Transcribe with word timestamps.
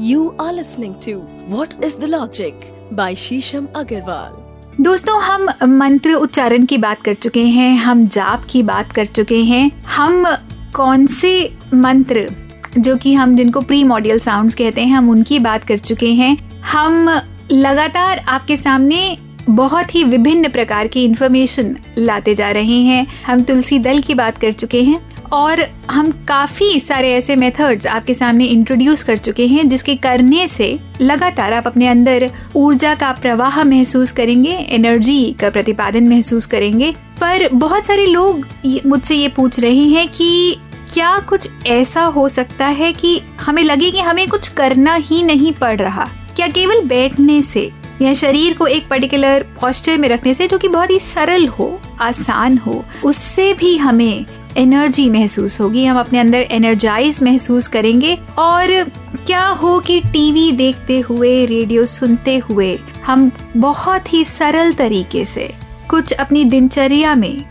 You 0.00 0.40
are 0.40 0.52
listening 0.54 0.94
to 0.94 1.12
what 1.56 1.68
is 1.84 1.98
the 1.98 2.04
logic 2.04 2.60
by 2.92 3.14
Sheesham 3.14 3.66
Agarwal 3.76 4.82
दोस्तों, 4.82 5.20
हम 5.22 5.48
मंत्र 5.68 6.12
उच्चारण 6.12 6.64
की 6.64 6.78
बात 6.78 7.02
कर 7.02 7.14
चुके 7.14 7.44
हैं, 7.44 7.76
हम 7.76 8.06
जाप 8.06 8.44
की 8.50 8.62
बात 8.62 8.92
कर 8.92 9.06
चुके 9.06 9.42
हैं। 9.42 9.84
हम 9.84 10.36
कौन 10.74 11.06
से 11.06 11.58
मंत्र, 11.74 12.34
जो 12.78 12.96
कि 12.96 13.14
हम 13.14 13.36
जिनको 13.36 13.60
प्री 13.60 13.84
मॉडियल 13.84 14.18
साउंड 14.18 14.54
कहते 14.54 14.80
हैं, 14.80 14.96
हम 14.96 15.10
उनकी 15.10 15.38
बात 15.38 15.64
कर 15.64 15.78
चुके 15.78 16.12
हैं। 16.12 16.60
हम 16.60 17.20
लगातार 17.52 18.18
आपके 18.18 18.56
सामने 18.56 19.18
बहुत 19.50 19.94
ही 19.94 20.04
विभिन्न 20.04 20.48
प्रकार 20.48 20.86
की 20.86 21.04
इन्फॉर्मेशन 21.04 21.76
लाते 21.98 22.34
जा 22.34 22.50
रहे 22.50 22.80
हैं। 22.82 23.06
हम 23.26 23.42
तुलसी 23.42 23.78
दल 23.78 24.00
की 24.00 24.14
बात 24.14 24.38
कर 24.38 24.52
चुके 24.52 24.82
हैं 24.82 25.00
और 25.32 25.60
हम 25.90 26.10
काफ़ी 26.28 26.80
सारे 26.80 27.12
ऐसे 27.12 27.36
मेथड्स 27.36 27.86
आपके 27.86 28.14
सामने 28.14 28.44
इंट्रोड्यूस 28.44 29.02
कर 29.02 29.16
चुके 29.16 29.46
हैं, 29.46 29.68
जिसके 29.68 29.94
करने 29.94 30.48
से 30.48 30.76
लगातार 31.00 31.52
आप 31.52 31.66
अपने 31.66 31.88
अंदर 31.88 32.30
ऊर्जा 32.56 32.94
का 32.94 33.12
प्रवाह 33.12 33.62
महसूस 33.64 34.12
करेंगे 34.12 34.50
एनर्जी 34.50 35.34
का 35.40 35.50
प्रतिपादन 35.50 36.08
महसूस 36.08 36.46
करेंगे। 36.46 36.90
पर 37.20 37.48
बहुत 37.48 37.86
सारे 37.86 38.06
लोग 38.06 38.46
मुझसे 38.86 39.14
ये 39.14 39.28
पूछ 39.28 39.60
रहे 39.60 39.84
हैं 39.84 40.08
कि 40.08 40.56
क्या 40.94 41.16
कुछ 41.18 41.48
ऐसा 41.66 42.02
हो 42.04 42.28
सकता 42.28 42.66
है 42.66 42.92
कि 42.92 43.20
हमें 43.40 43.62
लगे 43.62 43.90
कि 43.90 44.00
हमें 44.00 44.26
कुछ 44.28 44.48
करना 44.48 44.94
ही 44.94 45.22
नहीं 45.22 45.52
पड़ 45.52 45.78
रहा। 45.80 46.08
क्या 46.36 46.48
केवल 46.48 46.80
बैठने 46.80 47.42
से 47.42 47.70
या 48.02 48.12
शरीर 48.12 48.56
को 48.56 48.66
एक 48.66 48.88
पर्टिकुलर 48.88 49.46
पॉस्चर 49.60 49.98
में 49.98 50.08
रखने 50.08 50.34
से 50.34 50.46
जो 50.48 50.58
कि 50.58 50.68
बहुत 50.68 50.90
ही 50.90 50.98
सरल 50.98 51.46
हो, 51.48 51.80
आसान 52.00 52.58
हो, 52.58 52.84
उससे 53.04 53.52
भी 53.54 53.76
हमें 53.76 54.24
एनर्जी 54.56 55.08
महसूस 55.10 55.60
होगी, 55.60 55.84
हम 55.84 55.98
अपने 55.98 56.18
अंदर 56.18 56.40
एनर्जाइज 56.50 57.22
महसूस 57.22 57.68
करेंगे। 57.68 58.16
और 58.38 58.84
क्या 59.26 59.46
हो 59.46 59.78
कि 59.80 60.00
टीवी 60.02 60.50
देखते 60.52 60.98
हुए 61.00 61.44
रेडियो 61.46 61.86
सुनते 61.86 62.36
हुए 62.38 62.78
हम 63.06 63.30
बहुत 63.56 64.12
ही 64.12 64.24
सरल 64.24 64.72
तरीके 64.72 65.24
से 65.24 65.52
कुछ 65.90 66.12
अपनी 66.12 66.44
दिनचर्या 66.44 67.14
में 67.14 67.44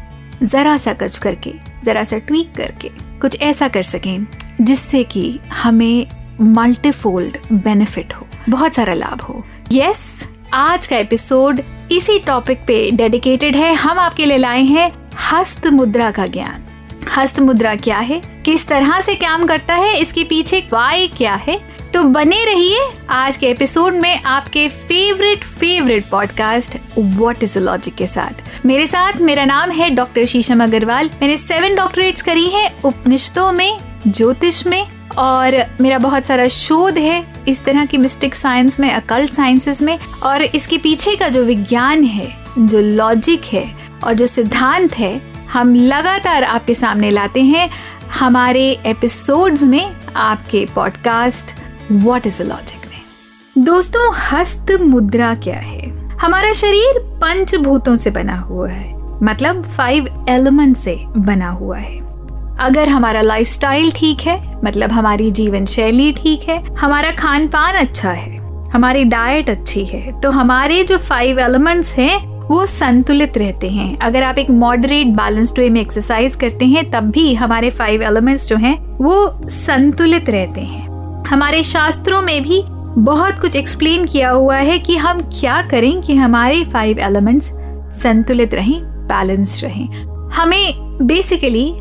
जरा 0.43 0.77
सा 0.77 0.93
कच 0.93 1.17
करके, 1.17 1.53
जरा 1.83 2.03
सा 2.03 2.17
ट्वीक 2.17 2.55
करके 2.55 2.89
कुछ 3.21 3.41
ऐसा 3.41 3.67
कर 3.67 3.83
सकें 3.83 4.25
जिससे 4.61 5.03
कि 5.03 5.39
हमें 5.53 6.07
मल्टीफोल्ड 6.41 7.37
बेनिफिट 7.53 8.13
हो, 8.13 8.27
बहुत 8.49 8.73
सारा 8.73 8.93
लाभ 8.93 9.21
हो। 9.21 9.43
यस 9.73 10.27
आज 10.53 10.87
का 10.87 10.97
एपिसोड 10.97 11.61
इसी 11.91 12.19
टॉपिक 12.19 12.59
पे 12.67 12.91
डेडिकेटेड 12.91 13.55
है। 13.55 13.73
हम 13.73 13.99
आपके 13.99 14.25
लिए 14.25 14.37
लाए 14.37 14.61
हैं 14.61 15.09
हस्त 15.31 15.67
मुद्रा 15.67 16.11
का 16.11 16.25
ज्ञान। 16.25 16.63
हस्त 17.17 17.39
मुद्रा 17.39 17.75
क्या 17.75 17.97
है? 17.97 18.21
किस 18.45 18.67
तरह 18.67 19.01
से 19.01 19.15
काम 19.15 19.45
करता 19.45 19.75
है? 19.75 19.99
इसके 19.99 20.23
पीछे 20.23 20.67
वाई 20.73 21.07
क्या 21.07 21.33
है? 21.33 21.61
तो 21.93 22.03
बने 22.03 22.45
रहिए 22.45 22.79
आज 23.09 23.37
के 23.37 23.47
एपिसोड 23.47 23.93
में 23.93 24.23
आपके 24.23 24.69
favourite 24.69 25.43
favourite 25.43 26.05
podcast 26.05 26.77
what 26.97 27.43
is 27.43 27.59
logic 27.59 27.95
के 27.95 28.07
साथ? 28.07 28.65
मेरे 28.65 28.87
साथ 28.87 29.13
मेरा 29.13 29.45
नाम 29.45 29.69
है 29.69 29.89
डॉक्टर 29.89 30.25
शीशम 30.25 30.63
अग्रवाल। 30.63 31.05
मैंने 31.05 31.37
सेवन 31.37 31.75
डॉक्टरेट्स 31.75 32.21
करी 32.21 32.47
है 32.47 32.73
उपनिषदों 32.83 33.51
में, 33.51 33.77
ज्योतिष 34.07 34.67
में 34.67 34.87
और 35.17 35.55
मेरा 35.81 35.97
बहुत 35.97 36.25
सारा 36.25 36.47
शोध 36.47 36.97
है 36.97 37.23
इस 37.47 37.63
तरह 37.65 37.85
की 37.85 37.97
मिस्टिक 37.97 38.35
साइंस 38.35 38.79
में 38.79 38.91
अकल्ट 38.91 39.33
साइंसेस 39.33 39.81
में, 39.81 39.97
और 40.23 40.41
इसके 40.41 40.77
पीछे 40.77 41.15
का 41.15 41.29
जो 41.29 41.43
विज्ञान 41.43 42.03
है, 42.03 42.27
जो 42.59 42.79
लॉजिक 42.79 43.45
है 43.45 43.73
और 44.03 44.13
जो 44.13 44.27
सिद्धांत 44.27 44.97
है, 44.97 45.21
हम 45.51 45.73
लगातार 45.75 46.43
आपके 46.43 46.75
सामने 46.75 47.09
लाते 47.09 47.41
हैं 47.41 47.69
हमारे 48.19 48.69
एपिसोड्स 48.85 49.63
में 49.63 49.91
आपके 50.15 50.65
podcast 50.75 51.55
what 51.91 52.27
is 52.27 52.41
a 52.41 52.45
logic 52.45 52.87
में। 52.89 53.63
दोस्तों, 53.65 54.13
हस्त 54.31 54.71
मुद्रा 54.81 55.33
क्या 55.35 55.55
है? 55.55 55.89
हमारा 56.17 56.51
शरीर 56.53 56.99
पंचभूतों 57.21 57.95
से 57.95 58.11
बना 58.11 58.37
हुआ 58.39 58.69
है 58.69 58.89
मतलब 59.23 59.63
फाइव 59.63 60.25
एलिमेंट 60.29 60.77
से 60.77 60.95
बना 61.07 61.49
हुआ 61.49 61.77
है। 61.77 62.10
अगर 62.61 62.89
हमारा 62.89 63.21
लाइफस्टाइल 63.21 63.91
ठीक 63.91 64.21
है 64.21 64.35
मतलब 64.63 64.91
हमारी 64.91 65.29
जीवन 65.31 65.65
शैली 65.65 66.11
ठीक 66.13 66.49
है, 66.49 66.57
हमारा 66.75 67.11
खान 67.11 67.47
पान 67.47 67.75
अच्छा 67.75 68.11
है, 68.11 68.37
हमारी 68.73 69.03
डाइट 69.05 69.49
अच्छी 69.49 69.85
है 69.85 70.19
तो 70.21 70.31
हमारे 70.31 70.83
जो 70.83 70.97
फाइव 70.99 71.39
एलिमेंट्स 71.39 71.93
हैं, 71.95 72.19
वो 72.47 72.65
संतुलित 72.65 73.37
रहते 73.37 73.69
हैं। 73.69 73.97
अगर 73.97 74.23
आप 74.23 74.37
एक 74.37 74.49
मॉडरेट 74.51 75.07
बैलेंस्ड 75.07 75.59
वे 75.59 75.69
में 75.69 75.81
एक्सरसाइज 75.81 76.35
करते 76.35 76.65
हैं, 76.65 76.89
तब 76.91 77.09
भी 77.11 77.33
हमारे 77.33 77.69
फाइव 77.69 78.03
एलिमेंट्स 78.03 78.47
जो 78.47 78.57
हैं, 78.57 78.77
वो 78.97 79.49
संतुलित 79.49 80.29
रहते 80.29 80.61
हैं। 80.61 80.89
हमारे 81.25 81.63
शास्त्रों 81.63 82.21
में 82.21 82.41
भी 82.43 82.61
बहुत 82.97 83.39
कुछ 83.39 83.55
एक्सप्लेन 83.55 84.05
किया 84.05 84.29
हुआ 84.29 84.55
है 84.57 84.79
कि 84.79 84.97
हम 84.97 85.21
क्या 85.31 85.61
करें 85.61 86.01
कि 86.01 86.15
हमारे 86.15 86.63
फाइव 86.63 86.99
एलिमेंट्स 86.99 87.51
संतुलित 88.01 88.53
रहें 88.53 88.81
बैलेंस्ड 89.07 89.63
रहें। 89.65 89.87
हमें 90.31 90.97
बेसिकली 91.01 91.71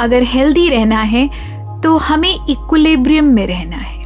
अगर 0.00 0.22
हेल्दी 0.24 0.68
रहना 0.68 1.00
है 1.04 1.28
तो 1.82 1.96
हमें 1.98 2.32
इक्विलिब्रियम 2.32 3.24
में 3.26 3.46
रहना 3.46 3.76
है। 3.76 3.98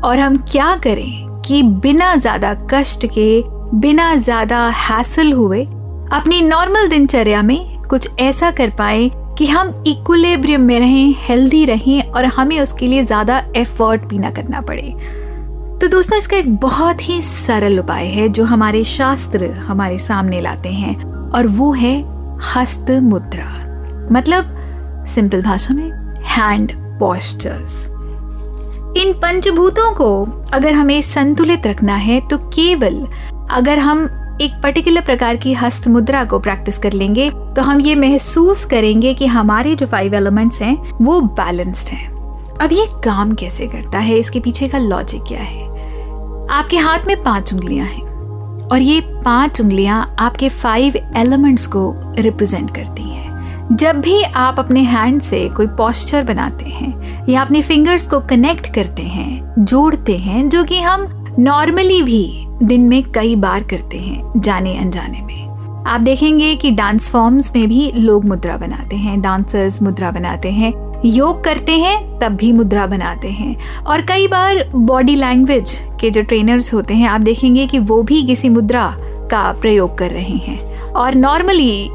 और 0.00 0.18
हम 0.18 0.36
क्या 0.50 0.74
करें 0.76 1.42
कि 1.42 1.62
बिना 1.62 2.14
ज़्यादा 2.16 2.54
कष्ट 2.70 3.06
के, 3.08 3.42
बिना 3.74 4.14
ज़्यादा 4.16 4.66
हैसल 4.68 5.32
हुए, 5.32 5.64
अपनी 6.12 6.40
नॉर्मल 6.42 6.88
दिनचर्या 6.88 7.42
में 7.42 7.82
कुछ 7.82 8.08
ऐसा 8.20 8.50
कर 8.50 8.70
पाए 8.70 9.10
कि 9.38 9.46
हम 9.46 9.68
इक्विलिब्रियम 9.86 10.60
में 10.60 10.78
रहें 10.80 11.14
हेल्दी 11.18 11.64
रहें 11.64 12.02
और 12.02 12.24
हमें 12.26 12.58
उसके 12.60 12.86
लिए 12.86 13.04
ज़्यादा 13.04 13.38
एफर्ट 13.56 14.02
भी 14.02 14.18
ना 14.18 14.30
करना 14.30 14.60
पड़े। 14.60 14.94
तो 15.80 15.88
दोस्तों, 15.88 16.18
इसका 16.18 16.36
एक 16.36 16.54
बहुत 16.56 17.08
ही 17.08 17.20
सरल 17.22 17.78
उपाय 17.78 18.06
है 18.06 18.28
जो 18.28 18.44
हमारे 18.44 18.82
शास्त्र 18.86 19.50
हमारे 19.60 19.98
सामने 20.00 20.40
लाते 20.40 20.68
हैं, 20.70 20.96
और 21.30 21.46
वो 21.48 21.72
है 21.72 21.96
हस्त 22.54 22.90
मुद्रा 23.02 23.46
मतलब 24.12 24.53
सिंपल 25.06 25.42
भाषा 25.42 25.74
में 25.74 25.90
हैंड 26.26 26.72
पॉस्चर्स 27.00 27.84
इन 28.96 29.12
पंचभूतों 29.12 29.92
को 29.92 30.08
अगर 30.52 30.72
हमें 30.72 31.00
संतुलित 31.02 31.66
रखना 31.66 31.94
है 31.96 32.20
तो 32.28 32.38
केवल 32.50 33.06
अगर 33.50 33.78
हम 33.78 34.02
एक 34.40 34.52
पर्टिकुलर 34.62 35.00
प्रकार 35.00 35.36
की 35.36 35.52
हस्त 35.54 35.88
मुद्रा 35.88 36.24
को 36.24 36.38
प्रैक्टिस 36.38 36.78
कर 36.78 36.92
लेंगे 36.92 37.30
तो 37.30 37.62
हम 37.62 37.80
ये 37.80 37.94
महसूस 37.94 38.64
करेंगे 38.64 39.12
कि 39.14 39.26
हमारे 39.26 39.74
जो 39.76 39.86
फाइव 39.86 40.14
एलिमेंट्स 40.14 40.60
हैं, 40.62 40.76
वो 41.02 41.20
बैलेंस्ड 41.20 41.88
हैं. 41.88 42.08
अब 42.56 42.72
ये 42.72 42.86
काम 43.04 43.34
कैसे 43.34 43.66
करता 43.66 43.98
है, 43.98 44.18
इसके 44.18 44.40
पीछे 44.40 44.68
का 44.68 44.78
लॉजिक 44.78 45.22
क्या 45.22 45.40
है? 45.40 45.62
आपके 46.50 46.76
हाथ 46.76 47.06
में 47.06 47.22
पाँच 47.22 47.52
उंगलियाँ 47.54 47.86
हैं, 47.86 48.02
और 48.62 48.78
ये 48.78 49.00
पाँच 49.24 49.60
उंगलियाँ 49.60 50.14
आपके 50.18 50.48
फाइव 50.48 50.96
एलिमेंट्स 51.16 51.66
को 51.66 51.92
रिप्रेजेंट 52.18 52.74
करती 52.76 53.02
हैं। 53.02 53.13
जब 53.74 54.00
भी 54.00 54.22
आप 54.22 54.58
अपने 54.58 54.80
हैंड 54.80 55.22
से 55.22 55.48
कोई 55.48 55.66
पॉस्चर 55.66 56.24
बनाते 56.24 56.64
हैं, 56.64 57.26
या 57.28 57.42
अपने 57.42 57.62
फिंगर्स 57.62 58.08
को 58.08 58.20
कनेक्ट 58.20 58.74
करते 58.74 59.02
हैं, 59.02 59.54
जोड़ते 59.58 60.16
हैं, 60.18 60.48
जो 60.48 60.64
कि 60.64 60.80
हम 60.80 61.24
नॉर्मली 61.38 62.02
भी 62.02 62.46
दिन 62.62 62.80
में 62.80 63.02
कई 63.02 63.36
बार 63.36 63.62
करते 63.62 63.98
हैं, 63.98 64.32
जाने 64.36 64.78
अनजाने 64.78 65.20
में। 65.22 65.48
आप 65.86 66.00
देखेंगे 66.00 66.54
कि 66.54 66.70
डांस 66.70 67.10
फॉर्म्स 67.10 67.56
में 67.56 67.68
भी 67.68 67.92
लोग 67.92 68.24
मुद्रा 68.24 68.56
बनाते 68.56 68.96
हैं 68.96 69.20
डांसर्स 69.20 69.82
मुद्रा 69.82 70.10
बनाते 70.10 70.50
हैं, 70.50 71.02
योग 71.04 71.44
करते 71.44 71.72
हैं, 71.72 72.18
तब 72.18 72.28
भी 72.28 72.52
मुद्रा 72.52 72.86
बनाते 72.86 73.28
हैं। 73.28 73.56
और 73.86 74.02
कई 74.02 74.28
बार 74.28 74.70
बॉडी 74.74 75.14
लैंग्वेज 75.14 75.82
के 76.00 76.10
जो 76.10 76.22
ट्रेनर्स 76.22 76.74
होते 76.74 76.94
हैं, 76.94 77.08
आप 77.08 77.20
देखेंगे 77.20 77.66
कि 77.66 77.78
वो 77.78 78.02
भी 78.02 78.22
किसी 78.22 78.48
मुद्रा 78.48 78.96
का 79.02 79.52
प्रयोग 79.52 79.98
कर 79.98 80.10
रहे 80.10 80.36
हैं। 80.36 80.80
और 80.80 81.14
नॉर्मली 81.14 81.90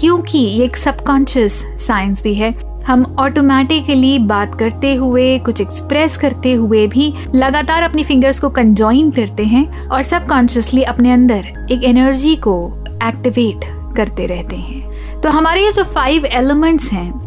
क्योंकि 0.00 0.38
ये 0.38 0.64
एक 0.64 0.76
सबकॉन्शियस 0.76 1.64
साइंस 1.86 2.22
भी 2.22 2.34
है। 2.34 2.70
हम 2.86 3.16
ऑटोमेटिकली 3.18 4.18
बात 4.18 4.54
करते 4.54 4.94
हुए, 4.94 5.38
कुछ 5.38 5.60
एक्सप्रेस 5.60 6.16
करते 6.16 6.52
हुए 6.52 6.86
भी 6.86 7.14
लगातार 7.34 7.82
अपनी 7.82 8.04
फिंगर्स 8.04 8.40
को 8.40 8.48
कंजॉइन 8.48 9.10
करते 9.10 9.44
हैं 9.44 9.88
और 9.88 10.02
सबकॉन्शियसली 10.02 10.82
अपने 10.82 11.12
अंदर 11.12 11.66
एक 11.70 11.84
एनर्जी 11.84 12.36
को 12.36 12.84
एक्टिवेट 13.02 13.60
करते 13.96 14.26
रहते 14.26 14.56
हैं। 14.56 14.90
तो 15.20 15.28
हमारे 15.28 15.64
ये 15.64 15.72
जो 15.72 15.84
फाइव 15.84 16.26
एलिमेंट्स 16.26 16.92
हैं, 16.92 17.20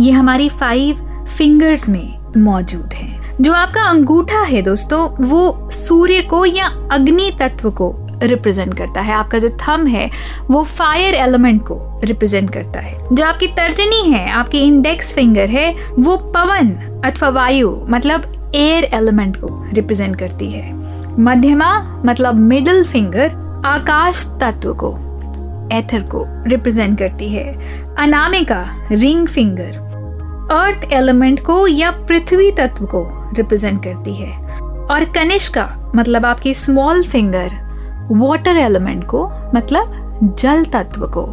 ये 0.00 0.12
हमारी 0.12 0.48
फाइव 0.48 1.26
फिंगर्स 1.38 1.88
में 1.88 2.18
मौजूद 2.36 2.92
हैं। 2.92 3.22
जो 3.40 3.52
आपका 3.52 3.82
अंगूठा 3.82 4.40
है 4.40 4.62
दोस्तों, 4.62 5.24
वो 5.24 5.70
सूर्य 5.70 6.20
को 6.20 6.44
या 6.46 6.88
अग्नि 6.92 7.30
तत्व 7.40 7.70
को 7.70 8.01
रिप्रेजेंट 8.22 8.78
करता 8.78 9.00
है। 9.00 9.14
आपका 9.14 9.38
जो 9.38 9.48
थम 9.48 9.86
है, 9.86 10.10
वो 10.50 10.62
फायर 10.62 11.14
एलिमेंट 11.14 11.62
को 11.62 12.00
रिप्रेजेंट 12.04 12.52
करता 12.52 12.80
है। 12.80 12.98
जो 13.12 13.24
आपकी 13.24 13.46
तर्जनी 13.46 14.10
है, 14.10 14.30
आपकी 14.30 14.58
इंडेक्स 14.58 15.14
फिंगर 15.14 15.48
है, 15.48 15.76
वो 15.98 16.16
पवन 16.16 16.70
अथवा 17.04 17.28
वायु 17.28 17.86
मतलब 17.88 18.52
एयर 18.54 18.84
एलिमेंट 18.84 19.36
को 19.36 19.66
रिप्रेजेंट 19.72 20.18
करती 20.18 20.50
है। 20.50 20.74
मध्यमा 21.20 22.02
मतलब 22.06 22.34
मिडिल 22.34 22.84
फिंगर 22.84 23.42
आकाश 23.66 24.38
तत्व 24.40 24.74
को 24.74 24.98
एथर 25.72 26.00
को 26.00 26.26
रिप्रेजेंट 26.46 26.98
करती 26.98 27.28
है। 27.28 27.52
अनामिका 27.98 28.88
रिंग 28.92 29.28
फिंगर 29.28 29.92
अर्थ 30.50 30.92
एलिमेंट 30.92 31.40
को 31.40 31.66
या 31.66 31.90
पृथ्वी 31.90 32.50
तत्व 32.50 32.84
को 32.84 33.30
रिप्रेजेंट 33.34 33.84
करती 33.84 34.14
है। 34.14 34.38
और 34.90 35.04
कनिष्का 35.04 35.92
मतलब 35.96 36.26
आपकी 36.26 36.54
स्मॉल 36.54 37.02
फिंगर 37.02 37.61
वाटर 38.10 38.56
एलिमेंट 38.56 39.04
को 39.04 39.26
मतलब 39.54 40.36
जल 40.40 40.64
तत्व 40.64 41.06
को 41.06 41.26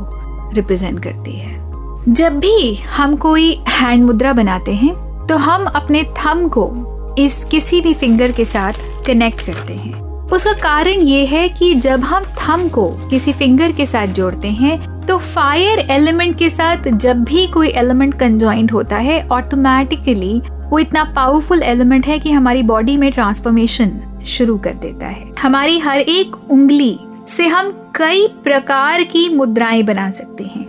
रिप्रेजेंट 0.54 1.04
करती 1.04 1.31
है। 1.31 2.13
जब 2.13 2.39
भी 2.39 2.75
हम 2.75 3.16
कोई 3.16 3.54
हैंड 3.69 4.06
मुद्रा 4.06 4.33
बनाते 4.33 4.74
हैं 4.74 4.94
तो 5.27 5.38
हम 5.38 5.66
अपने 5.66 6.04
थम 6.18 6.48
को 6.48 7.16
इस 7.19 7.44
किसी 7.44 7.81
भी 7.81 7.94
फिंगर 7.94 8.31
के 8.31 8.45
साथ 8.45 8.74
कनेक्ट 9.07 9.45
करते 9.45 9.74
हैं। 9.74 9.94
उसका 10.31 10.54
कारण 10.54 11.01
ये 11.01 11.25
है 11.25 11.48
कि 11.50 11.74
जब 11.75 12.00
हम 12.00 12.24
थम 12.39 12.68
को 12.68 12.88
किसी 13.10 13.33
फिंगर 13.33 13.72
के 13.72 13.86
साथ 13.86 14.07
जोड़ते 14.07 14.48
हैं 14.48 15.06
तो 15.06 15.18
फायर 15.18 15.80
एलिमेंट 15.80 16.38
के 16.38 16.50
साथ 16.50 16.88
जब 16.88 17.24
भी 17.24 17.48
कोई 17.48 17.69
एलिमेंट 17.69 18.19
कंजॉइंट 18.19 18.74
होता 18.74 18.98
है 18.98 19.27
ऑटोमेटिकली 19.27 20.42
वो 20.69 20.80
इतना 20.80 21.04
पावरफुल 21.15 21.63
एलिमेंट 21.63 22.07
है 22.07 22.19
कि 22.19 22.31
हमारी 22.31 22.63
बॉडी 22.63 22.98
में 22.98 23.12
ट्रांसफॉर्मेशन 23.12 23.92
शुरू 24.30 24.58
कर 24.58 24.74
देता 24.76 25.08
है। 25.08 25.31
हमारी 25.42 25.80
हर 25.80 26.00
एक 26.00 26.36
उंगली 26.52 26.98
से 27.30 27.48
हम 27.48 27.72
कई 27.96 28.28
प्रकार 28.44 29.04
की 29.04 29.28
मुद्राएँ 29.36 29.84
बना 29.84 30.10
सकते 30.12 30.44
हैं। 30.44 30.68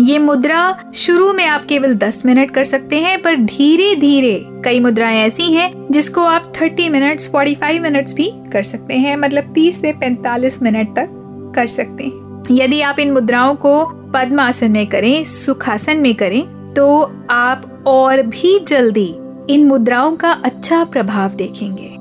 ये 0.00 0.18
मुद्रा 0.18 0.78
शुरू 0.94 1.32
में 1.32 1.44
आप 1.46 1.64
केवल 1.64 1.94
10 1.94 2.24
मिनट 2.26 2.50
कर 2.50 2.64
सकते 2.64 2.96
हैं, 2.96 3.20
पर 3.22 3.36
धीरे 3.36 3.94
धीरे 3.96 4.34
कई 4.64 4.80
मुद्राएँ 4.80 5.18
ऐसी 5.18 5.52
हैं 5.52 5.86
जिसको 5.90 6.20
आप 6.20 6.52
30 6.52 6.88
मिनट्स 6.90 7.26
45 7.26 7.80
मिनट्स 7.80 8.12
भी 8.12 8.30
कर 8.52 8.62
सकते 8.62 8.94
हैं 8.94 9.16
मतलब 9.16 9.52
30 9.54 9.80
से 9.80 9.92
45 9.92 10.62
मिनट 10.62 10.94
तक 10.96 11.08
कर 11.56 11.66
सकते 11.66 12.04
हैं। 12.04 12.44
यदि 12.50 12.80
आप 12.80 12.98
इन 12.98 13.12
मुद्राओं 13.12 13.54
को 13.54 13.84
पद्मासन 14.14 14.70
में 14.70 14.86
करें, 14.86 15.24
सुखासन 15.24 15.96
में 15.96 16.14
करें 16.14 16.74
तो 16.74 17.12
आप 17.30 17.84
और 17.86 18.22
भी 18.22 18.58
जल्दी 18.60 19.14
इन 19.50 19.66
मुद्राओं 19.66 20.16
का 20.16 20.30
अच्छा 20.44 20.84
प्रभाव 20.84 21.30
देखेंगे। 21.30 21.95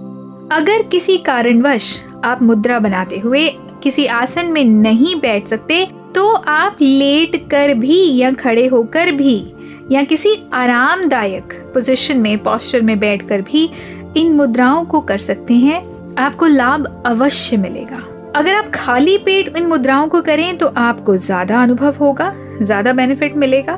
अगर 0.52 0.82
किसी 0.84 1.18
कारणवश 1.18 1.86
आप 2.26 2.42
मुद्रा 2.42 2.78
बनाते 2.80 3.18
हुए 3.20 3.48
किसी 3.84 4.06
आसन 4.08 4.52
में 4.52 4.64
नहीं 4.66 5.16
बैठ 5.22 5.48
सकते 5.48 5.86
तो 6.16 6.28
आप 6.34 6.78
लेट 6.82 7.36
कर 7.52 7.74
भी 7.74 7.98
या 8.18 8.32
खड़े 8.34 8.66
होकर 8.68 9.12
भी 9.12 9.38
या 9.92 10.04
किसी 10.04 10.36
आरामदायक 10.54 11.54
पोजीशन 11.74 12.18
में 12.18 12.38
पोस्चर 12.44 12.82
में 12.82 12.98
बैठकर 13.00 13.42
भी 13.42 13.70
इन 14.18 14.32
मुद्राओं 14.34 14.86
को 14.86 15.00
कर 15.02 15.18
सकते 15.18 15.54
हैं। 15.54 15.82
आपको 16.16 16.46
लाभ 16.46 16.86
अवश्य 17.06 17.58
मिलेगा। 17.58 18.04
अगर 18.36 18.56
आप 18.56 18.72
खाली 18.76 19.18
पेट 19.18 19.56
इन 19.58 19.68
मुद्राओं 19.68 20.08
को 20.08 20.22
करें 20.22 20.58
तो 20.58 20.68
आपको 20.68 21.16
ज़्यादा 21.18 21.62
अनुभव 21.64 21.96
होगा, 22.00 22.34
ज़्यादा 22.62 22.94
बेनिफिट 22.94 23.36
मिलेगा। 23.36 23.78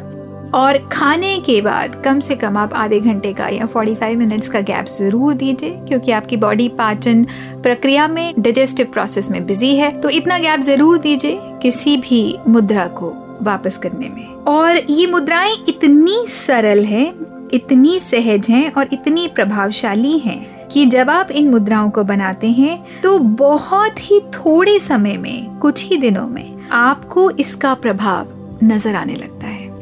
और 0.54 0.78
खाने 0.92 1.40
के 1.40 1.60
बाद 1.62 1.96
कम 2.06 2.20
से 2.20 2.36
कम 2.36 2.58
आप 2.58 2.74
आधे 2.74 3.00
घंटे 3.00 3.34
का 3.34 3.48
या 3.48 3.68
45 3.68 4.16
मिनट्स 4.16 4.50
का 4.50 4.60
गैप 4.62 4.86
ज़रूर 4.90 5.34
दीजिए 5.34 5.70
क्योंकि 5.88 6.12
आपकी 6.12 6.38
बॉडी 6.38 6.68
पाचन 6.70 7.24
प्रक्रिया 7.64 8.08
में 8.08 8.34
डाइजेस्टिव 8.40 8.86
प्रोसेस 8.86 9.30
में 9.32 9.46
बिज़ी 9.46 9.76
है। 9.76 9.90
तो 10.02 10.10
इतना 10.10 10.38
गैप 10.38 10.60
ज़रूर 10.60 10.98
दीजिए 10.98 11.40
किसी 11.62 11.98
भी 11.98 12.38
मुद्रा 12.48 12.88
को 12.88 13.14
वापस 13.42 13.78
करने 13.78 14.10
में। 14.10 14.28
और 14.48 14.78
ये 14.90 15.08
मुद्राएँ 15.08 15.56
इतनी 15.70 16.26
सरल 16.28 16.84
हैं, 16.86 17.14
इतनी 17.54 18.00
सहज 18.00 18.50
हैं 18.50 18.72
और 18.72 18.90
इतनी 18.94 19.28
प्रभावशाली 19.28 20.18
हैं 20.20 20.68
कि 20.68 20.86
जब 20.86 21.10
आप 21.10 21.32
इन 21.32 21.50
मुद्राओं 21.50 21.90
को 21.90 22.04
बनाते 22.04 22.48
हैं 22.48 23.02
तो 23.02 23.18
बहुत 23.20 24.00
ही 24.02 24.20
थोड़े 24.34 24.80
समय 24.80 25.18
में 25.18 25.60
कुछ 25.60 25.86
ही 25.86 25.98
दिनों 25.98 26.28
में 26.28 26.70
आपको 26.72 27.30
इसका 27.32 27.74
प्रभाव 27.74 28.36
नज़र 28.64 28.96
आने 28.96 29.14
लगता 29.14 29.37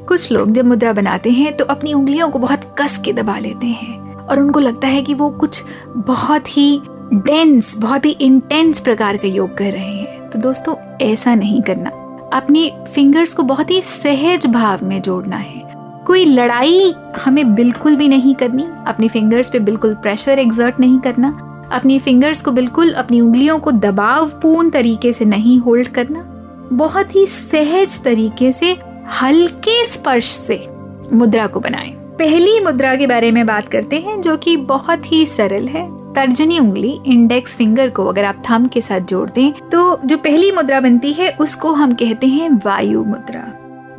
कुछ 0.07 0.31
लोग 0.31 0.51
जब 0.51 0.65
मुद्रा 0.65 0.93
बनाते 0.93 1.29
हैं 1.29 1.55
तो 1.57 1.65
अपनी 1.65 1.93
उंगलियों 1.93 2.29
को 2.29 2.39
बहुत 2.39 2.75
कस 2.81 2.97
के 2.97 3.13
दबा 3.13 3.37
लेते 3.37 3.67
हैं। 3.67 4.15
और 4.15 4.39
उनको 4.39 4.59
लगता 4.59 4.87
है 4.87 5.01
कि 5.01 5.13
वो 5.13 5.29
कुछ 5.29 5.63
बहुत 5.97 6.57
ही 6.57 6.81
डेंस 7.13 7.77
बहुत 7.77 8.05
ही 8.05 8.11
इंटेंस 8.11 8.79
प्रकार 8.79 9.17
का 9.17 9.27
योग 9.27 9.57
कर 9.57 9.71
रहे 9.71 9.95
हैं। 9.95 10.29
तो 10.29 10.39
दोस्तों, 10.39 10.75
ऐसा 11.01 11.35
नहीं 11.35 11.61
करना। 11.61 11.89
अपनी 12.33 12.71
फिंगर्स 12.95 13.33
को 13.33 13.43
बहुत 13.43 13.71
ही 13.71 13.81
सहज 13.81 14.45
भाव 14.45 14.79
में 14.83 15.01
जोड़ना 15.01 15.35
है। 15.35 15.63
कोई 16.07 16.25
लड़ाई 16.25 16.93
हमें 17.25 17.55
बिल्कुल 17.55 17.95
भी 17.95 18.07
नहीं 18.07 18.35
करनी। 18.35 18.67
अपनी 18.87 19.07
फिंगर्स 19.07 19.49
पे 19.49 19.59
बिल्कुल 19.59 19.93
प्रेशर 19.93 20.39
एग्जर्ट 20.39 20.79
नहीं 20.79 20.99
करना। 20.99 21.29
अपनी 21.71 21.99
फिंगर्स 21.99 22.41
को 22.41 22.51
बिल्कुल 22.51 22.91
अपनी 22.91 23.21
उंगलियों 23.21 23.59
को 23.59 23.71
दबावपूर्ण 23.71 24.69
तरीके 24.69 25.13
से 25.13 25.25
नहीं 25.25 25.59
होल्ड 25.59 25.87
करना। 25.87 26.25
बहुत 26.73 27.15
ही 27.15 27.25
सहज 27.27 28.01
तरीके 28.03 28.51
से 28.51 28.77
हल्के 29.11 29.85
स्पर्श 29.85 30.25
से 30.25 30.65
मुद्रा 31.13 31.47
को 31.47 31.59
बनाएँ। 31.59 31.91
पहली 32.19 32.59
मुद्रा 32.59 32.95
के 32.95 33.07
बारे 33.07 33.31
में 33.31 33.45
बात 33.45 33.67
करते 33.69 33.99
हैं, 33.99 34.21
जो 34.21 34.35
कि 34.37 34.55
बहुत 34.57 35.11
ही 35.11 35.25
सरल 35.25 35.67
है। 35.67 35.83
तर्जनी 36.13 36.59
उंगली 36.59 36.99
इंडेक्स 37.05 37.55
फिंगर 37.55 37.89
को 37.89 38.05
अगर 38.05 38.25
आप 38.25 38.41
थम 38.49 38.65
के 38.65 38.81
साथ 38.81 38.99
जोड़ 38.99 39.29
दें 39.29 39.51
तो 39.69 39.99
जो 40.05 40.17
पहली 40.17 40.51
मुद्रा 40.51 40.79
बनती 40.79 41.11
है, 41.13 41.29
उसको 41.31 41.71
हम 41.73 41.93
कहते 41.93 42.27
हैं 42.27 42.49
वायु 42.65 43.03
मुद्रा। 43.03 43.43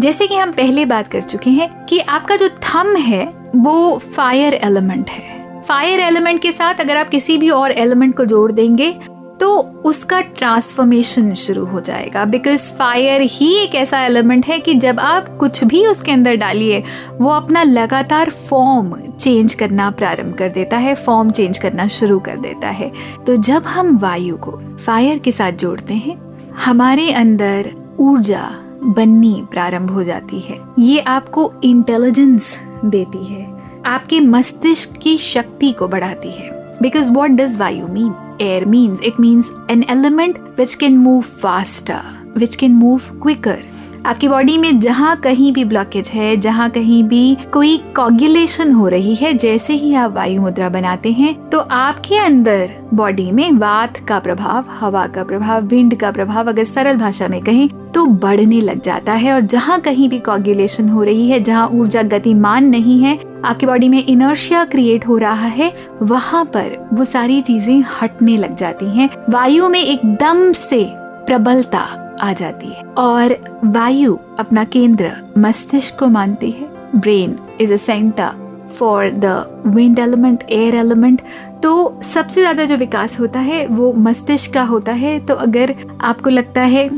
जैसे 0.01 0.27
कि 0.27 0.37
हम 0.37 0.53
पहले 0.53 0.85
बात 0.85 1.09
कर 1.09 1.23
चुके 1.23 1.51
हैं 1.51 1.69
कि 1.87 1.99
आपका 1.99 2.37
जो 2.37 2.49
थम 2.49 2.97
है, 2.97 3.25
वो 3.57 3.99
फायर 4.17 4.55
एलिमेंट 4.55 5.11
है। 5.11 5.63
फायर 5.63 6.01
एलिमेंट 6.01 6.41
के 6.43 6.53
साथ 6.53 6.81
अगर 6.81 6.97
आप 6.97 7.09
किसी 7.09 7.37
भी 7.39 7.51
और 7.51 7.73
एलिमेंट 7.73 8.17
को 8.17 8.25
जोड़ 8.25 8.51
देंगे 8.53 8.95
तो 9.41 9.59
उसका 9.85 10.21
ट्रांसफॉर्मेशन 10.21 11.35
शुरू 11.35 11.65
हो 11.65 11.81
जाएगा। 11.81 12.25
बिकॉज़ 12.25 12.75
फायर 12.75 13.21
ही 13.21 13.57
एक 13.57 13.75
ऐसा 13.75 14.01
एलिमेंट 14.01 14.47
है 14.47 14.59
कि 14.59 14.75
जब 14.75 15.01
आप 15.01 15.37
कुछ 15.37 15.65
भी 15.65 15.87
उसके 15.87 16.13
अंदर 16.13 16.35
डालिए, 16.35 16.83
वो 17.21 17.31
अपना 17.31 17.63
लगातार 17.63 18.31
फॉर्म 18.31 18.97
चेंज 18.97 19.55
करना 19.55 19.91
प्रारंभ 19.91 20.35
कर 20.35 20.49
देता 20.49 20.77
है 20.77 20.95
फॉर्म 20.95 21.31
चेंज 21.31 21.59
करना 21.59 21.87
शुरू 21.87 22.19
कर 22.19 22.37
देता 22.37 22.69
है। 22.69 22.93
तो 23.27 23.37
जब 23.37 23.63
हम 23.63 23.99
वायु 23.99 24.37
को 24.37 24.51
फायर 24.87 25.19
के 25.19 25.33
साथ 25.33 25.53
जोड़ते 25.53 25.95
हैं, 25.95 26.19
हमारे 26.65 27.13
अंदर 27.13 27.71
ऊर्जा 27.99 28.51
बननी 28.83 29.45
प्रारंभ 29.51 29.91
हो 29.91 30.05
जाती 30.05 30.41
है। 30.41 30.59
ये 30.79 31.01
आपको 31.01 31.53
इंटेलिजेंस 31.65 32.61
देती 32.85 33.25
है। 33.25 33.57
आपके 33.87 34.21
मस्तिष्क 34.21 34.91
की 35.03 35.19
शक्ति 35.19 35.73
को 35.73 35.89
बढ़ाती 35.89 36.31
है। 36.31 36.51
बिकॉज़ 36.83 37.11
वॉट 37.11 37.31
डज 37.31 37.57
वायु 37.57 37.87
mean 37.87 38.15
air 38.41 38.65
means. 38.67 39.01
It 39.01 39.19
means 39.19 39.51
an 39.69 39.85
element 39.91 40.39
which 40.57 40.79
can 40.79 40.99
move 40.99 41.27
faster 41.27 42.03
which 42.37 42.59
can 42.59 42.75
move 42.75 43.05
quicker 43.21 43.63
आपकी 44.07 44.29
बॉडी 44.29 44.57
में 44.59 44.79
जहाँ 44.81 45.15
कहीं 45.17 45.53
भी 45.53 45.63
ब्लॉकेज 45.65 46.09
है, 46.09 46.37
जहाँ 46.37 46.69
कहीं 46.71 47.03
भी 47.05 47.37
कोई 47.53 47.77
कॉगुलेशन 47.97 48.73
हो 48.73 48.87
रही 48.89 49.15
है, 49.15 49.33
जैसे 49.35 49.75
ही 49.75 49.93
आप 49.95 50.13
वायु 50.13 50.43
मुद्रा 50.43 50.69
बनाते 50.69 51.13
हैं 51.13 51.35
तो 51.51 51.59
आपके 51.59 52.19
अंदर 52.19 52.73
बॉडी 52.95 53.31
में 53.33 53.51
वात 53.53 53.97
का 54.09 54.19
प्रभाव, 54.19 54.71
हवा 54.81 55.07
का 55.07 55.25
प्रभाव 55.25 55.65
विंड 55.65 55.99
का 56.01 56.11
प्रभाव 56.11 56.49
अगर 56.49 56.65
सरल 56.65 56.97
भाषा 56.97 57.29
में 57.29 57.41
कहें 57.43 57.69
तो 57.93 58.07
बढ़ने 58.07 58.61
लग 58.61 58.83
जाता 58.83 59.13
है। 59.15 59.33
और 59.33 59.41
जहाँ 59.41 59.81
कहीं 59.81 60.09
भी 60.09 60.19
कॉगुलेशन 60.21 60.89
हो 60.89 61.03
रही 61.03 61.29
है, 61.31 61.41
जहाँ 61.41 61.69
ऊर्जा 61.69 62.03
गतिमान 62.05 62.69
नहीं 62.69 63.03
है, 63.03 63.19
आपकी 63.45 63.67
बॉडी 63.67 63.89
में 63.89 64.05
इनर्शिया 64.05 64.65
क्रिएट 64.67 65.07
हो 65.09 65.19
रहा 65.19 65.47
है, 65.51 65.73
वहाँ 66.03 66.45
पर 66.47 66.79
वो 66.93 67.05
सारी 67.07 67.41
चीज़ें 67.43 67.85
हटने 68.01 68.37
लग 68.37 68.57
जाती 68.57 68.97
हैं। 68.99 69.11
वायु 69.31 69.69
में 69.69 69.83
एकदम 69.83 70.53
से 70.55 70.85
प्रबलता 71.27 71.87
आ 72.21 72.33
जाती 72.33 72.67
है। 72.67 72.83
और 72.99 73.37
वायु 73.65 74.17
अपना 74.39 74.65
केंद्र 74.67 75.13
मस्तिष्क 75.39 75.99
को 75.99 76.07
मानती 76.09 76.51
है। 76.51 76.69
Brain 76.97 77.39
is 77.61 77.73
a 77.73 77.77
centre 77.77 78.45
for 78.79 79.11
the 79.15 79.63
wind 79.67 79.99
element 79.99 80.45
air 80.51 80.75
element 80.75 81.21
तो 81.63 82.01
सबसे 82.05 82.41
ज़्यादा 82.41 82.65
जो 82.65 82.77
विकास 82.77 83.19
होता 83.21 83.41
है, 83.41 83.67
वो 83.67 83.93
मस्तिष्क 83.93 84.53
का 84.55 84.63
होता 84.63 84.93
है। 84.95 85.19
तो 85.21 85.35
अगर 85.35 85.75
आपको 86.01 86.31
लगता 86.31 86.63
है 86.63 86.89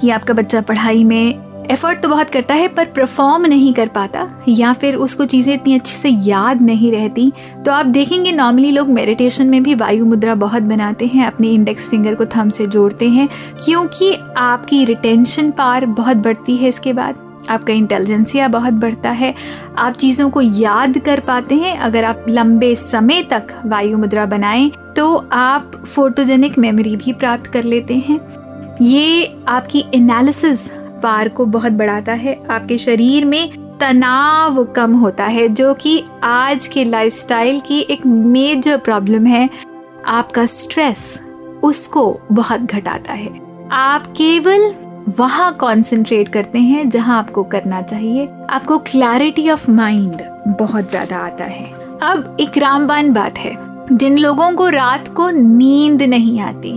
कि 0.00 0.10
आपका 0.10 0.34
बच्चा 0.34 0.60
पढ़ाई 0.60 1.04
में 1.04 1.47
एफर्ट 1.70 2.00
तो 2.00 2.08
बहुत 2.08 2.30
करता 2.30 2.54
है, 2.54 2.68
पर 2.68 2.84
परफॉर्म 2.86 3.46
नहीं 3.46 3.72
कर 3.74 3.88
पाता। 3.88 4.26
या 4.48 4.72
फिर 4.72 4.94
उसको 4.96 5.24
चीज़ें 5.24 5.52
इतनी 5.54 5.74
अच्छे 5.74 5.96
से 5.98 6.08
याद 6.08 6.62
नहीं 6.62 6.90
रहती। 6.92 7.30
तो 7.64 7.72
आप 7.72 7.86
देखेंगे 7.86 8.32
नॉर्मली 8.32 8.70
लोग 8.70 8.88
मेडिटेशन 8.88 9.46
में 9.46 9.62
भी 9.62 9.74
वायु 9.74 10.04
मुद्रा 10.04 10.34
बहुत 10.34 10.62
बनाते 10.62 11.06
हैं, 11.06 11.26
अपने 11.26 11.48
इंडेक्स 11.48 11.88
फिंगर 11.88 12.14
को 12.14 12.26
थम 12.26 12.50
से 12.50 12.66
जोड़ते 12.66 13.08
हैं, 13.08 13.28
क्योंकि 13.64 14.12
आपकी 14.36 14.84
रिटेंशन 14.84 15.50
पार 15.50 15.86
बहुत 15.86 16.16
बढ़ती 16.16 16.56
है 16.56 16.68
इसके 16.68 16.92
बाद। 16.92 17.26
आपका 17.50 17.72
इंटेलिजेंसिया 17.72 18.48
बहुत 18.48 18.72
बढ़ता 18.72 19.10
है। 19.10 19.34
आप 19.78 19.94
चीज़ों 19.94 20.28
को 20.30 20.40
याद 20.40 20.98
कर 20.98 21.20
पाते 21.20 21.54
हैं। 21.54 21.76
अगर 21.78 22.04
आप 22.04 22.24
लंबे 22.28 22.74
समय 22.76 23.22
तक 23.22 23.54
वायु 23.66 23.98
मुद्रा 23.98 24.26
बनाएँ 24.26 24.70
तो 24.96 25.14
आप 25.32 25.72
फोटोजेनिक 25.86 26.58
मेमोरी 26.58 26.96
भी 26.96 27.12
प्राप्त 27.12 27.46
कर 27.46 27.64
लेते 27.64 27.94
हैं। 27.98 28.20
ये 28.82 29.36
आपकी 29.48 29.84
एनालिसिस 29.94 30.68
पार 31.02 31.28
को 31.28 31.46
बहुत 31.46 31.72
बढ़ाता 31.72 32.12
है। 32.12 32.34
आपके 32.50 32.78
शरीर 32.78 33.24
में 33.24 33.50
तनाव 33.80 34.64
कम 34.66 34.94
होता 34.94 35.24
है, 35.24 35.48
जो 35.48 35.74
कि 35.74 36.02
आज 36.24 36.66
के 36.66 36.84
लाइफस्टाइल 36.84 37.60
की 37.60 37.80
एक 37.80 38.06
मेजर 38.06 38.76
प्रॉब्लम 38.76 39.26
है। 39.26 39.48
आपका 40.06 40.46
स्ट्रेस 40.46 41.20
उसको 41.62 42.20
बहुत 42.32 42.60
घटाता 42.60 43.12
है। 43.12 43.30
आप 43.72 44.06
केवल 44.06 44.74
वहाँ 45.18 45.52
कंसंट्रेट 45.52 46.28
करते 46.28 46.58
हैं 46.58 46.88
जहाँ 46.88 47.18
आपको 47.18 47.42
करना 47.44 47.82
चाहिए। 47.82 48.28
आपको 48.50 48.78
क्लैरिटी 48.78 49.48
ऑफ़ 49.50 49.70
माइंड 49.70 50.22
बहुत 50.58 50.90
ज़्यादा 50.90 51.16
आता 51.16 51.44
है। 51.44 51.64
अब 52.02 52.36
एक 52.40 52.58
रामबान 52.58 53.12
बात 53.12 53.38
है। 53.38 53.56
जिन 53.92 54.18
लोगों 54.18 54.50
को 54.52 54.68
रात 54.68 55.08
को 55.08 55.28
नींद 55.30 56.02
नहीं 56.02 56.40
आती, 56.40 56.70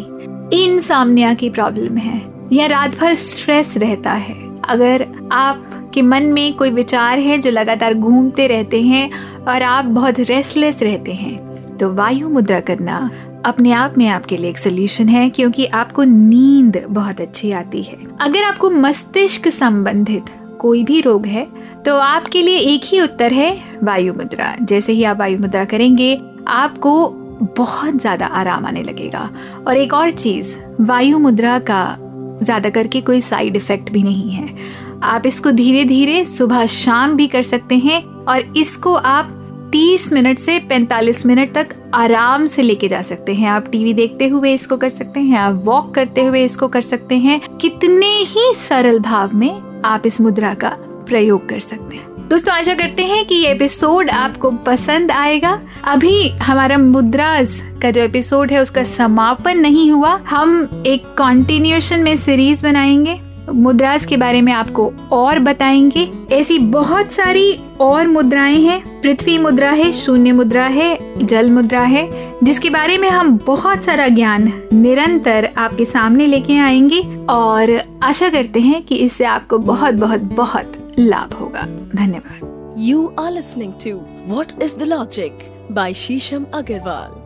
इन 0.55 0.79
सामनिया 0.79 1.33
की 1.33 1.49
प्रॉब्लम 1.49 1.97
है। 1.97 2.19
या 2.51 2.65
रात 2.67 2.98
भर 3.00 3.15
स्ट्रेस 3.15 3.75
रहता 3.77 4.12
है। 4.13 4.36
अगर 4.65 5.05
आप 5.31 5.70
के 5.93 6.01
मन 6.01 6.24
में 6.25 6.53
कोई 6.53 6.70
विचार 6.72 7.20
है 7.20 7.38
जो 7.38 7.51
लगातार 7.51 7.93
घूमते 7.93 8.48
रहते 8.48 8.81
हैं 8.81 9.10
और 9.43 9.63
आप 9.63 9.86
बहुत 9.88 10.20
रेस्टलेस 10.22 10.81
रहते 10.84 11.13
हैं 11.13 11.77
तो 11.77 11.93
वायु 11.93 12.29
मुद्रा 12.29 12.60
करना 12.62 13.10
अपने 13.46 13.72
आप 13.74 13.98
में 13.98 14.08
आपके 14.08 14.38
लिए 14.38 14.50
एक 14.50 14.58
सोल्यूशन 14.58 15.10
है, 15.10 15.29
क्योंकि 15.29 15.65
आपको 15.65 16.03
नींद 16.03 16.84
बहुत 16.89 17.22
अच्छी 17.22 17.51
आती 17.51 17.81
है। 17.84 17.98
अगर 18.22 18.43
आपको 18.43 18.70
मस्तिष्क 18.72 19.48
संबंधित 19.50 20.25
कोई 20.60 20.84
भी 20.84 21.00
रोग 21.01 21.25
है 21.27 21.46
तो 21.86 21.98
आपके 21.98 22.41
लिए 22.41 22.58
एक 22.74 22.81
ही 22.86 23.00
उत्तर 23.01 23.34
है 23.34 23.58
वायु 23.84 24.13
मुद्रा। 24.13 24.55
जैसे 24.62 24.93
ही 24.93 25.03
आप 25.03 25.20
वायु 25.20 25.39
मुद्रा 25.39 25.65
करेंगे, 25.65 26.13
आपको 26.48 27.10
बहुत 27.58 27.96
ज़्यादा 27.96 28.25
आराम 28.27 28.65
आने 28.65 28.84
लगेगा। 28.84 29.29
और 29.67 29.77
एक 29.77 29.93
और 29.93 30.12
चीज़, 30.13 30.55
वायु 30.81 31.20
मुद्रा 31.20 31.58
का 31.62 31.98
ज़्यादा 32.43 32.69
करके 32.69 33.01
कोई 33.01 33.21
साइड 33.21 33.55
इफ़ेक्ट 33.55 33.91
भी 33.91 34.03
नहीं 34.03 34.29
है। 34.29 34.55
आप 35.03 35.25
इसको 35.25 35.51
धीरे 35.51 35.83
धीरे 35.86 36.24
सुबह 36.25 36.65
शाम 36.65 37.15
भी 37.15 37.27
कर 37.27 37.43
सकते 37.43 37.75
हैं 37.77 38.03
और 38.03 38.53
इसको 38.57 38.93
आप 38.93 39.38
30 39.71 40.12
मिनट 40.13 40.39
से 40.39 40.60
45 40.62 41.25
मिनट 41.25 41.53
तक 41.53 41.75
आराम 41.93 42.45
से 42.45 42.62
लेके 42.62 42.88
जा 42.88 43.01
सकते 43.01 43.33
हैं। 43.33 43.50
आप 43.50 43.67
टीवी 43.71 43.93
देखते 43.93 44.27
हुए 44.27 44.53
इसको 44.53 44.77
कर 44.77 44.89
सकते 44.89 45.19
हैं, 45.19 45.38
आप 45.38 45.62
वॉक 45.65 45.93
करते 45.95 46.25
हुए 46.25 46.43
इसको 46.45 46.67
कर 46.67 46.81
सकते 46.81 47.17
हैं। 47.17 47.39
कितने 47.57 48.13
ही 48.17 48.53
सरल 48.57 49.00
भाव 49.00 49.36
में 49.36 49.81
आप 49.86 50.05
इस 50.05 50.21
मुद्रा 50.21 50.53
का 50.53 50.75
प्रयोग 51.07 51.48
कर 51.50 51.60
सकते 51.60 51.95
हैं। 51.95 52.11
दोस्तों, 52.31 52.53
आशा 52.53 52.73
करते 52.73 53.03
हैं 53.03 53.25
कि 53.25 53.35
ये 53.35 53.51
एपिसोड 53.51 54.09
आपको 54.09 54.51
पसंद 54.51 55.11
आएगा। 55.11 55.61
अभी 55.83 56.29
हमारा 56.29 56.77
मुद्राज 56.77 57.61
का 57.81 57.91
जो 57.91 58.01
एपिसोड 58.01 58.51
है, 58.51 58.61
उसका 58.61 58.83
समापन 58.83 59.57
नहीं 59.57 59.91
हुआ। 59.91 60.19
हम 60.27 60.69
एक 60.85 61.05
कॉन्टिन्यूशन 61.17 62.00
में 62.00 62.17
सीरीज़ 62.17 62.63
बनाएँगे। 62.63 63.21
मुद्रास 63.53 64.05
के 64.05 64.17
बारे 64.17 64.41
में 64.41 64.53
आपको 64.53 64.93
और 65.11 65.39
बताएँगे। 65.39 66.11
ऐसी 66.31 66.59
बहुत 66.59 67.11
सारी 67.11 67.59
और 67.79 68.07
मुद्राएँ 68.07 68.61
हैं। 68.61 69.01
पृथ्वी 69.01 69.38
मुद्रा 69.38 69.71
है, 69.71 69.91
शून्य 69.91 70.31
मुद्रा 70.31 70.65
है, 70.65 71.25
जल 71.25 71.50
मुद्रा 71.50 71.81
है, 71.81 72.33
जिसके 72.43 72.69
बारे 72.69 72.97
में 72.97 73.09
हम 73.09 73.39
बहुत 73.47 73.83
सारा 73.83 74.07
ज्ञान 74.07 74.53
निरंतर 74.73 75.50
आपके 75.57 75.85
सामने 75.85 76.25
लेके 76.25 76.57
आएँगे। 76.57 77.25
और 77.29 77.81
आशा 78.03 78.29
करते 78.29 78.59
हैं 78.59 78.81
कि 78.81 78.95
इससे 78.95 79.25
आपको 79.25 79.57
बहुत 79.57 79.93
बहुत 79.93 80.21
बहुत 80.21 80.80
लाभ 81.00 81.33
होगा। 81.33 81.62
धन्यवाद। 81.95 82.75
You 82.79 83.07
are 83.19 83.31
listening 83.31 83.74
to 83.74 83.95
what 84.33 84.48
is 84.62 84.77
the 84.77 84.83
logic 84.83 85.39
by 85.71 85.93
Sheesham 85.93 86.45
Agarwal 86.53 87.20